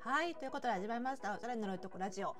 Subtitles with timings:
[0.00, 2.34] はいということで始まりました「おしゃれのいとこラジオ」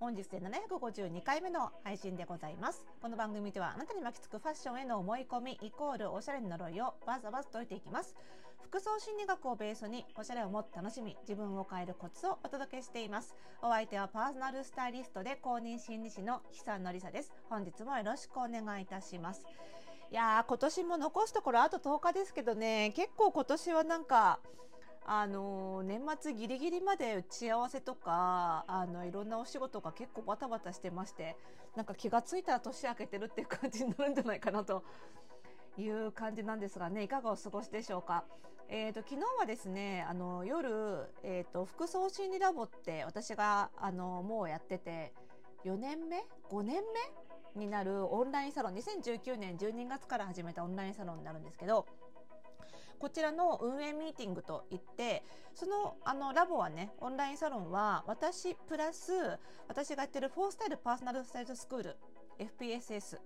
[0.00, 2.86] 本日で752回目の配信でございます。
[3.02, 8.16] この番組ではあなたに巻きつくファッションへの思い込みイコールおしゃれの呪いをバズバズ解いていきます。
[8.62, 13.34] 服装心理学をベースにおしゃれをもっと楽しみ自分を変えるコツをお届けしています。
[13.62, 17.32] お相手はパーソナルスタイリストで公認心理師の久野里沙です。
[17.48, 19.44] 本日もよろしくお願いいたします。
[20.10, 22.92] いやー今年も残すところあと10日ですけどね。
[22.94, 24.40] 結構今年はなんか
[25.04, 31.36] あの年末ギリギリまで打ち合わせとかあのいろんなお仕事が結構バタバタしてまして
[31.74, 34.84] なんか気が付いたら年明けてるっていう感じになるんじゃないかなと
[35.80, 38.24] いう感じなんですがねいかがお過ごしでしょうか？
[38.68, 45.12] えーと、昨日はですねあの夜、えーと、服装心理ラボって私があのもうやってて
[45.64, 46.82] 4年目？5年目？
[47.56, 51.84] になるオンラインサロン2019年12月から始めたオンラインサロンになるんですけど
[53.00, 55.24] こちらの運営ミーティングといって
[55.54, 59.12] そのあのラボはねオンラインサロンは私プラス
[59.66, 61.96] 私がやってるフォースタイルパーソナルスタイルスクール
[62.38, 63.18] FPSS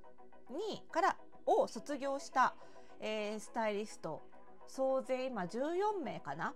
[0.50, 2.54] にからを卒業した、
[3.00, 4.22] えー、スタイリスト
[4.66, 6.54] 総勢今14名かな？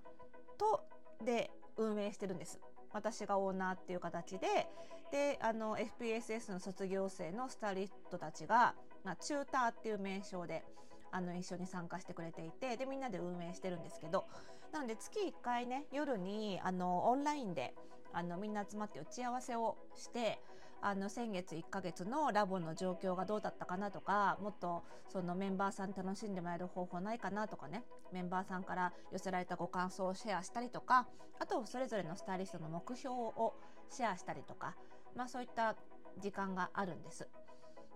[0.56, 0.80] と
[1.24, 2.60] で運営してるんです。
[2.92, 4.66] 私がオーナーっていう形で。
[5.10, 10.66] であの FPSS の卒業生のスタイリストたちが、まあ、チューターっていう名称で
[11.10, 12.76] あの一緒に参加してくれていて。
[12.76, 14.26] でみんなで運営してるんですけど。
[14.72, 17.74] なので月1回ね夜にあのオンラインで
[18.12, 20.40] あのみんな集まって打ち合わせをして
[20.80, 31.06] あの先月1ヶ月のラボの状況がどうだったかなとかもっとそのメンバーさん楽しんでもらえる方法ないかなとかねメンバーさんから寄せられたご感想をシェアしたりとか
[31.40, 33.54] あとそれぞれのスタイリストの目標を
[33.90, 34.76] シェアしたりとか、
[35.16, 35.74] まあ、そういった
[36.20, 37.28] 時間があるんです。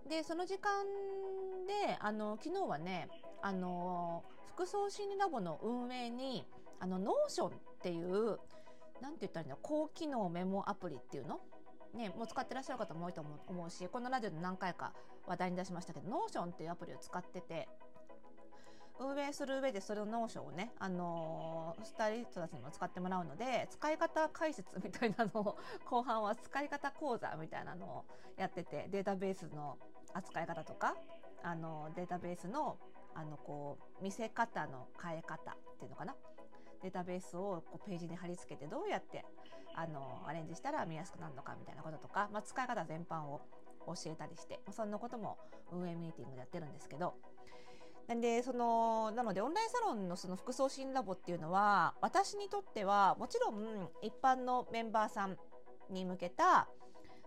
[0.08, 0.84] でその時間
[1.66, 3.08] であの昨日はね
[3.40, 4.24] あの
[4.54, 6.44] 服装心理ラボの運営に
[6.80, 8.38] あの Notion っていう
[9.00, 11.40] なんて言ったらいいの高機能メモアプリっていうの？
[11.94, 14.92] ね、もう使ってらっしゃる方も多いと思うしこのラジオで何回か
[15.26, 17.68] 話題に出しましたけど Notion っていうアプリを使ってて
[18.98, 28.04] 運営する上でそれの Notion をね、あのー、スタイリストたちにも使ってもらうので使い方解説みたいなのを後半は使い方講座みたいなのを
[28.38, 29.76] やっててデータベースの
[30.14, 30.94] 扱い方とか
[31.42, 32.78] あのデータベースの
[33.14, 36.14] あのこう見せ方の変え方っていうのかな。
[36.82, 39.24] データベースをこうページに貼り付けてどうやって
[39.74, 43.40] あのアレンジしたら見やすくなるのかみたいなこととか、まあ、使い方全般を
[43.86, 45.38] 教えたりして、まあ、そんなことも
[45.72, 47.14] 運営ミーティングでやってるんですけど。
[48.08, 55.36] なんでそのなのでオンラインサロンのその服装新ラボっていうのは私にとってはもちろん一般のメンバーさん
[55.88, 56.68] に向けた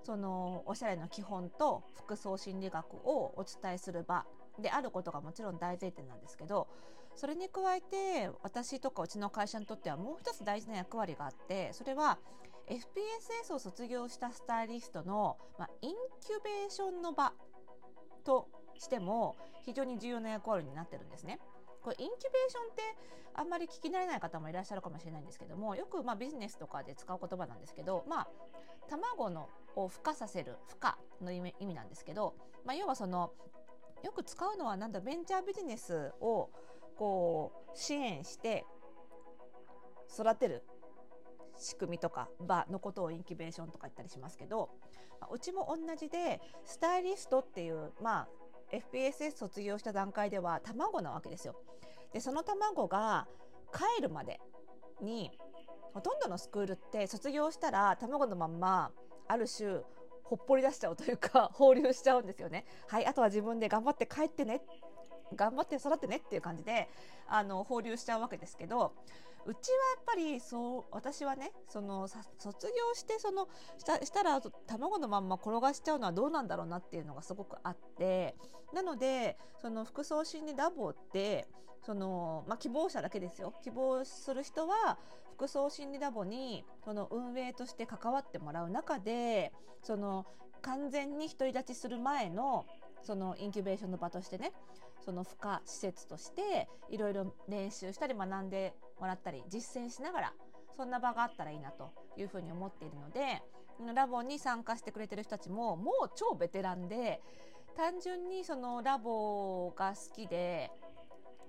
[0.03, 4.25] そのおしゃれの基本と服装心理学をお伝えする場
[4.59, 6.67] であることがもちろん大前提なんですけど
[7.15, 12.17] それに加えて私とかうちの会社にとってはもう一つ大事な役割があってそれは
[12.67, 17.33] FPSS を卒業したスタイリストの、まあ、インキュベーションの場
[18.23, 21.39] としても非常に重要な役割になってるんですね。
[21.81, 22.81] これインキュベーションって
[23.35, 28.27] あんまり聞き慣れない方もいらっしゃるかもしれないんですけどもよくまあビジネスとかで使う言葉なんですけどまあ
[28.89, 32.33] 卵のを孵化させる孵化の意味なんですけど、
[32.65, 33.31] まあ、要はその
[34.03, 36.49] よく使うのはなんだベンチャービジネスを
[36.97, 38.65] こう支援して
[40.13, 40.63] 育てる
[41.57, 44.69] 仕組みとか場のことをインキュベーションとか言ったりしますけど
[45.31, 48.27] うちも同じでスタイリストっていうまあ
[48.71, 51.55] FPSS 卒業した段階では卵なわけですよ。
[52.11, 53.27] でその卵が
[53.73, 54.39] 帰るまで
[55.01, 55.31] に
[55.93, 58.91] ほとんどのスクールって卒業したら卵のまんま
[59.27, 59.81] ある種
[60.23, 62.65] ほっぽり出しちゃうというか放流しちゃうんですよね。
[62.87, 64.61] はいあとは自分で頑張って帰ってね
[65.35, 66.89] 頑張って育ってねっていう感じで
[67.27, 68.93] あの放流しちゃうわけですけど
[69.45, 73.47] うちはやっぱりそう私はねその卒業してその
[73.77, 78.35] したしたら卵のまんま転がしちゃうのはどうなんだろうなっていうのがすごくあって
[78.73, 81.47] なのでその服装心理ラボって
[81.85, 83.53] その、まあ、希望者だけですよ。
[83.63, 84.97] 希望する人は
[85.35, 89.53] 服装心理ラボにその運営として関わってもらう中で
[89.83, 90.25] その
[90.61, 92.65] 完全に独り立ちする前の
[93.03, 94.51] そのインキュベーションの場としてね
[95.05, 100.33] その負荷施設としていろいろ練習したり学んでもらったり実践しながら
[100.75, 103.41] そんな場があったらいいなというふうに思っているので
[103.93, 107.21] ラボに参加してくれてる人たちももう超ベテランで
[107.77, 110.71] 単純にそのラボが好きで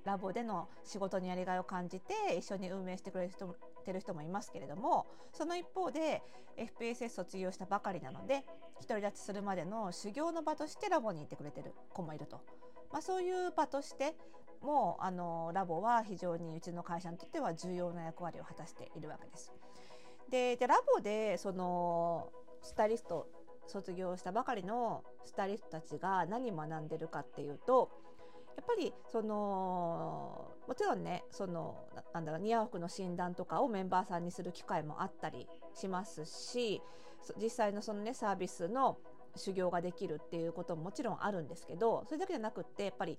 [0.04, 3.56] ラボでの仕事にやりがいを感じて一緒に運営してくれる人
[3.86, 6.22] てる人もいますけれどもその一方で
[6.58, 8.44] FPSS 卒業したばかりなので
[8.86, 12.40] 独り立ちするまでの修行の場としてラボに行ってくれてる子もいると、
[12.96, 14.14] まあ、そういう場として
[14.62, 19.52] もうあのラボは非常にうちの会社にとっては重要な役割を果たしているわけです。
[20.30, 22.32] ででラボでその
[22.62, 23.28] スタイリスト
[23.66, 27.90] 卒業したばかりのスタイリストたちが何学んでるかっていうと
[28.56, 31.76] やっぱりそのもちろんねその
[32.14, 36.80] なんだろう似合う服の診断とかをメンバーさんにする機会もあったりしますし
[37.38, 38.96] 実際のそのねサービスの
[39.36, 43.18] 修行ができるっていうことももちろんあるんですけどそれだけじゃなくってやっぱり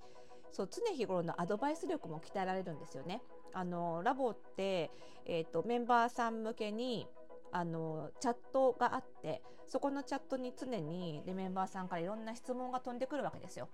[0.52, 3.22] そう常日頃のアドバイス力も鍛えられるんですよね。
[3.52, 4.90] あのラボって、
[5.26, 7.06] えーと、メンバーさん向けに
[7.52, 13.68] あのチャットがあってそこのチャットに常にでメンバーさんからいろんな質問が飛んでくるわけですよ。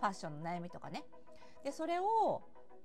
[0.00, 1.04] ファッションの悩みとかね。
[1.64, 2.42] でそれを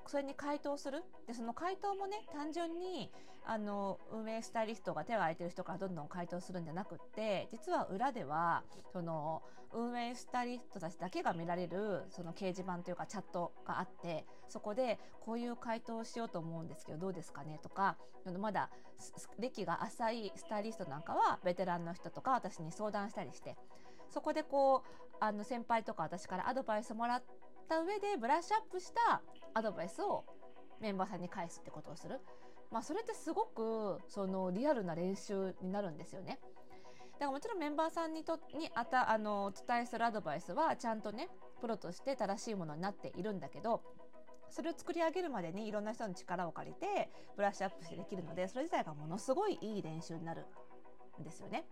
[0.09, 1.03] それに回答する？
[1.27, 3.11] でその回答もね単純に
[3.45, 17.59] あの運営スタイリストが手が空いてる人からどんどん回答するんじゃなくって実は裏ではその運営スタイリストたちだけが見られるその掲示板というかチャットがあってそこでこういう回答をしようと思うんですけどどうですかね？
[17.61, 17.95] とか
[18.39, 18.71] まだ
[19.37, 23.55] 歴が浅いスタイリストなんかはベテランの人とか私に相談したりして
[24.09, 27.23] そこでこうあの先輩とか私からアドバイスもらっ
[27.67, 29.21] た上でブラッシュアップした
[29.53, 30.25] アドバイスを
[30.81, 32.19] メンバーさんに返すってことをする。
[32.71, 36.39] まあ、それってすごくそのリアルな練習になるんですよね。
[37.13, 41.27] だからもちろんメンバーさんにとにあたあのお伝えするアドバイスはちゃんとね
[41.59, 43.81] プロとして正しいものになっているんだけど
[44.49, 50.45] それを作り上げるまでにいろんな人の力を借りてブラッシュアップしてできるのでそれ自体がものすごいいい練習になる
[51.19, 51.65] んですよね。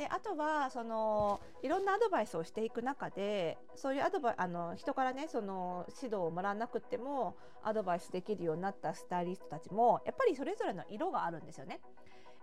[0.00, 11.80] であとはそのいろんなアドバイスをしていく中でそういうアドバイあの人からねその指導をもらわなくてもアドバイスできるようになったスタイリストたちもやっぱりそれぞれの色があるんですよね。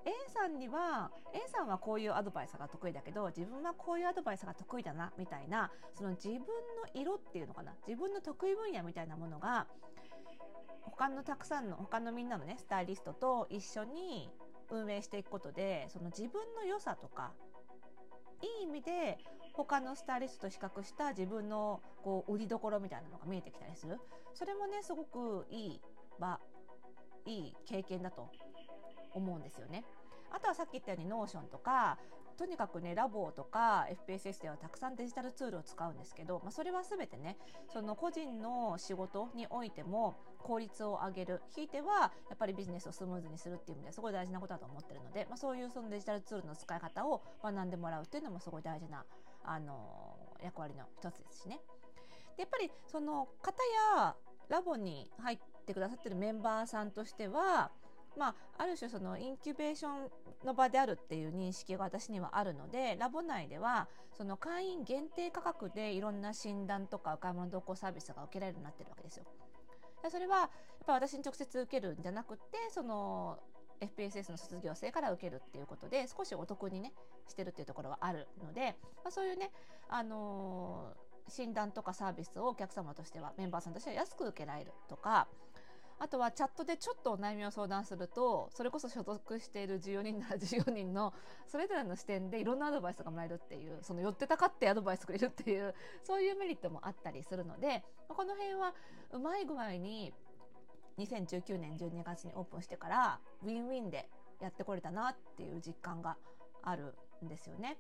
[0.06, 6.44] A さんには A さんはこういうアドバイスが得意だけど自分はこういうアドバイスが得意だなみたいなその自分の
[6.94, 9.66] 色っていうのかな自分の得意分野みたいなものが
[10.82, 14.30] 他のたくさんの他のみんなのねスタイリストと一緒に
[14.70, 17.32] 運営していくことでその自分の良さとか
[18.42, 19.18] いい意味で
[19.54, 23.98] 他のスタイリストと比較した自分のこう売りどころみたいなのが見えてきたりする？
[24.34, 25.82] それもねすごくいい
[26.20, 26.40] 場
[27.26, 28.30] いい経験だと
[29.14, 29.84] 思うんですよね。
[30.32, 31.98] あとはさっき言ったように Notion とか
[32.38, 37.38] とにかくねラボとか FPSS ではたくさんデジタルツールを使うんですけど、まあ、それは全てね
[37.68, 49.04] その個人の仕事においても効率を上げるひいてはやっぱりビジネスをスムーズにするっていう意味ですごい大事なことだと思ってるので、まあ、そういうそのデジタルツールの使い方を学んでもらうっていうのもすごい大事な
[49.44, 51.60] あの役割の一つですしね。
[52.36, 53.56] でやっぱりその方
[53.96, 54.16] や
[54.50, 57.72] ラボに入ってくださってるメンバーさんとしては
[58.18, 60.10] まあ、ある種そのインキュベーション
[60.46, 63.88] の場であるっていう認識が私にはあるのでラボ内では
[64.18, 69.26] その会員限定価格でいろんな診断とか買い物同行サービスが受けられるようになってるわけですよ。
[70.10, 70.50] それはやっ
[70.86, 73.40] ぱ私に直接受けるんじゃなくてその
[73.80, 76.94] FPSS の卒業生から受けるっていうことで少しお得にね
[77.28, 79.52] してるっていうところはあるので、まあ、そういうね、
[79.90, 85.28] あのー、診断とかサービスをお客様としてはメンバーさんとしては安く受けられるとか
[86.00, 91.14] あとはチャットでちょっとお悩みを相談するとそれこそ所属している14人なら14人の
[91.48, 95.74] それぞれの視点でいろんなアドバイスがもらえるっていうその寄ってたかってアドバイスくれるっていう
[96.04, 98.76] そういうメリットもあったりするので この辺は
[99.12, 100.14] うまい具合に
[101.00, 106.18] 2019年12月にオープンしてからウィンウィンでやってこれたなっていう実感が
[106.62, 107.78] あるんですよね。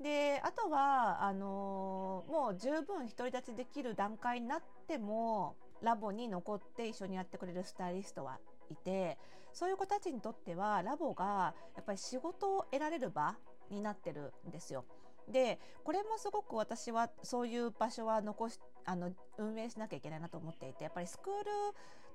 [0.00, 8.38] であとはあのー、もう十分独り立ちできる段階になってもラボに残って一緒にやってくれるスタイリストは
[8.70, 9.18] いて
[9.52, 13.36] そういう子たちにとってはラボがやっぱり仕事を得られる場
[13.70, 14.84] になってるんですよ。
[15.28, 21.50] でこれもすごく私はそういう場所は残しあの運営しなきゃいけないなと思っていてやっぱりスクール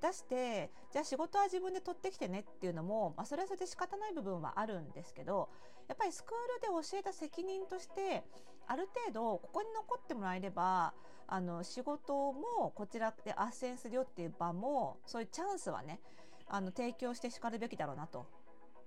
[0.02, 5.48] 出してじゃあ仕事は自分で取ってきてねっていうのも、まあ、それはそれで仕方ない部分はあるんですけど
[5.88, 8.22] やっぱりスクールで教えた責任として
[8.66, 10.92] ある程度ここに残ってもらえれば
[11.30, 16.00] あの仕事もこちらで斡旋するよっていう場もそういうチャンスはね
[16.48, 18.26] あの提供してしかるべきだろうなと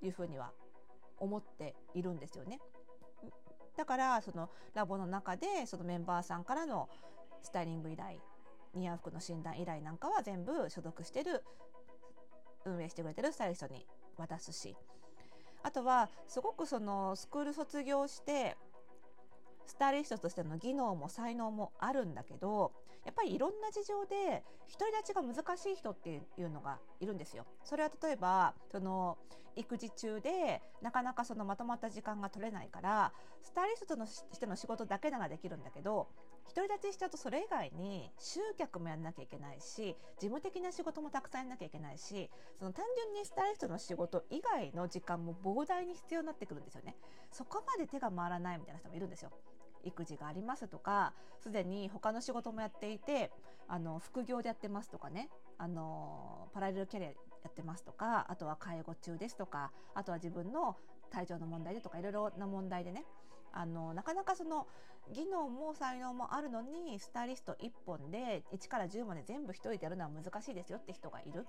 [0.01, 0.51] いうふうには
[1.19, 2.59] 思っているんですよね。
[3.77, 6.89] だからそのラボの中でそのメンバーさんからの
[7.43, 8.19] スタイリング依頼
[8.73, 11.43] 似合う服の診断依頼なんかは全部所属してる
[12.65, 13.85] 運営してくれてるスタイリストに
[14.17, 14.75] 渡すし
[15.63, 18.57] あとはすごくそのスクール卒業して
[19.71, 22.73] スタイリストとしての技能も才能もあるんだけど
[23.05, 24.43] やっぱりいろんな事情で
[24.77, 27.45] 独り立ちが難しい人っていうのがいるんですよ。
[27.63, 29.17] それは例えばその
[29.55, 36.07] 育児中でなかなかそのまとまった時間が取れないからスタイリストとしての仕事だけならできるんだけど
[36.53, 46.95] 独り立ちしちゃうとそれ以外に集客もやんなきゃいけないし事務的な仕事もたくさんやんなきゃいけないしその単純にスタイリストの仕事以外の時間も膨大に必要になってくるんですよね。
[47.31, 49.31] そこまで手が回らないみたいな人もいるんですよ。
[49.85, 53.31] 育児がありますとかすでに他の仕事もやっていて
[53.67, 57.15] あの副業でやってますとかねあのパラレルキャリアや
[57.49, 60.75] ってますとかあとは介護中ですとかあとは自分の
[61.09, 63.05] 体調の問題でとかいろいろな問題でね
[63.53, 64.67] あのなかなかその
[65.13, 71.45] 技能も才能もあるのにスタイリスト1本で1から10まで全部1人でやるのは難しいですよって人がいる。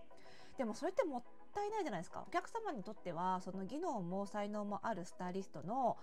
[0.59, 1.23] でもそれってもっ
[1.55, 2.25] たいないじゃないですか。
[2.27, 5.97] お客様にとってはその技能も才能もあるスタイリストの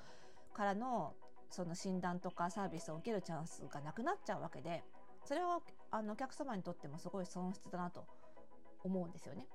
[0.53, 1.13] からの
[1.49, 4.83] その診断とかサービスを受けるチャンスがなくなっちゃうわけで
[5.25, 5.59] それは
[5.91, 8.05] あのお客様にとってもすごい損失だなと
[8.83, 9.45] 思うんですよね。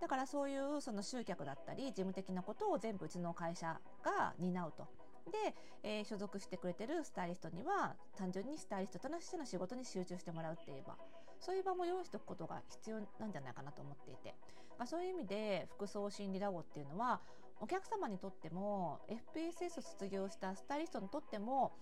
[0.00, 4.86] だからそういうその集客だったり事務的なことを全部うちの会社が担うと。
[5.30, 10.96] で、えー、所属してくれてるスタイリストには単純にスタイリストとしての仕事に集中してもらうって言えば
[11.40, 14.34] そういう場も用意しておくことが必要なんじゃないかなと思っていて、
[14.78, 17.20] まあ、そういう意味で服装心理ラボっていうのは
[17.60, 19.00] お客様にとっても
[19.34, 21.72] FPSS を卒業したスタイリストにとっても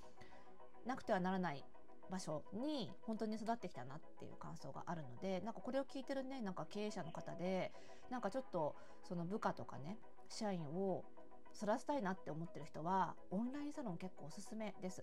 [0.86, 1.64] なくてはならない
[2.10, 7.72] 場所に本当に育ってきたなっていう感想があるのでなんかこれを聞いてるねなんか経営者の方で
[8.10, 11.04] なんかちょっとその部下とかね社員を
[11.56, 15.02] 育らせたいなって思ってる人はオンラインサロン結構おすすめです。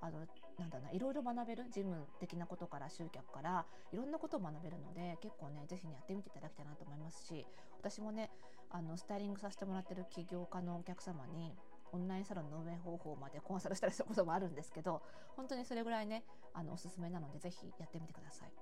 [0.00, 0.18] あの
[0.58, 7.46] なんだないろいろ学べる事務的なことから集客からいろんなことを学べるので結構ね是非ねやってみていただきたいなと思いますし
[7.78, 8.30] 私もね
[8.74, 11.54] あのスタイリングさせてもらってる起業家のお客様に
[11.92, 15.00] オンラインサロンの運営方法までコンサルしたりすることもあるんですけど
[15.36, 18.52] 本当にそれぐらいねあのおすすめなので是非やってみてください。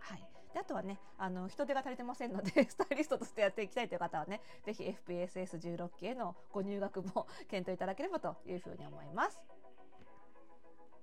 [0.00, 9.38] はい、であとはねあの人手が足りてませんので スタイリストとしてやっていきたいという方はね是非 FPSS16 期へのご入学も 検討いただければというふうに思います。